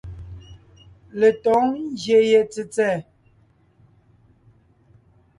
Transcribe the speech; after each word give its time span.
Letǒŋ 1.19 1.63
ngyè 1.93 2.19
ye 2.31 2.39
tsètsɛ̀ɛ. 2.51 2.97